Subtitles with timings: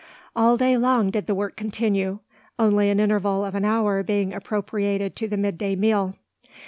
[0.35, 2.21] All day long did the work continue,
[2.57, 6.15] only an interval of an hour being appropriated to the midday meal.